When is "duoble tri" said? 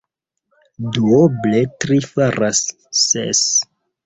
0.95-2.01